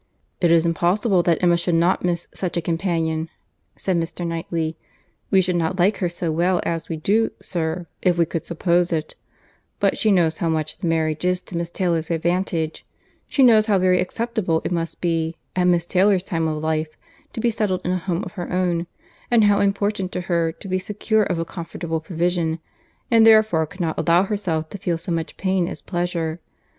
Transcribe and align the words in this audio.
"It 0.41 0.49
is 0.51 0.65
impossible 0.65 1.21
that 1.21 1.43
Emma 1.43 1.57
should 1.57 1.75
not 1.75 2.03
miss 2.03 2.27
such 2.33 2.57
a 2.57 2.61
companion," 2.63 3.29
said 3.75 3.97
Mr. 3.99 4.25
Knightley. 4.25 4.75
"We 5.29 5.41
should 5.43 5.57
not 5.57 5.77
like 5.77 5.97
her 5.97 6.09
so 6.09 6.31
well 6.31 6.59
as 6.65 6.89
we 6.89 6.95
do, 6.97 7.29
sir, 7.39 7.85
if 8.01 8.17
we 8.17 8.25
could 8.25 8.43
suppose 8.47 8.91
it; 8.91 9.13
but 9.79 9.99
she 9.99 10.09
knows 10.09 10.39
how 10.39 10.49
much 10.49 10.79
the 10.79 10.87
marriage 10.87 11.23
is 11.23 11.43
to 11.43 11.55
Miss 11.55 11.69
Taylor's 11.69 12.09
advantage; 12.09 12.83
she 13.27 13.43
knows 13.43 13.67
how 13.67 13.77
very 13.77 14.01
acceptable 14.01 14.63
it 14.65 14.71
must 14.71 15.01
be, 15.01 15.35
at 15.55 15.65
Miss 15.67 15.85
Taylor's 15.85 16.23
time 16.23 16.47
of 16.47 16.63
life, 16.63 16.97
to 17.33 17.39
be 17.39 17.51
settled 17.51 17.81
in 17.85 17.91
a 17.91 17.99
home 17.99 18.23
of 18.23 18.31
her 18.33 18.51
own, 18.51 18.87
and 19.29 19.43
how 19.43 19.59
important 19.59 20.11
to 20.13 20.21
her 20.21 20.51
to 20.51 20.67
be 20.67 20.79
secure 20.79 21.21
of 21.21 21.37
a 21.37 21.45
comfortable 21.45 21.99
provision, 21.99 22.57
and 23.11 23.23
therefore 23.23 23.67
cannot 23.67 23.99
allow 23.99 24.23
herself 24.23 24.67
to 24.71 24.79
feel 24.79 24.97
so 24.97 25.11
much 25.11 25.37
pain 25.37 25.67
as 25.67 25.79
pleasure. 25.79 26.39